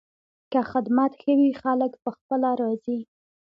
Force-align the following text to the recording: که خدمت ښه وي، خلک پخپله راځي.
که 0.51 0.59
خدمت 0.71 1.11
ښه 1.21 1.31
وي، 1.39 1.51
خلک 1.61 1.91
پخپله 2.03 2.51
راځي. 2.61 2.99